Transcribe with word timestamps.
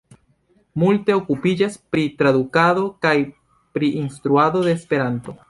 Multe 0.83 1.17
okupiĝas 1.19 1.75
pri 1.93 2.07
tradukado 2.23 2.87
kaj 3.07 3.15
pri 3.79 3.93
instruado 4.03 4.67
de 4.71 4.77
Esperanto. 4.81 5.39